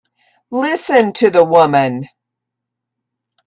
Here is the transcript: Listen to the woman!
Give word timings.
Listen 0.49 1.13
to 1.13 1.29
the 1.29 1.43
woman! 1.43 2.09